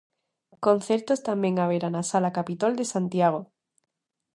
Concertos 0.65 1.19
tamén 1.29 1.55
haberá 1.61 1.87
na 1.91 2.03
Sala 2.11 2.35
Capitol 2.37 2.71
de 2.79 2.85
Santiago. 2.93 3.41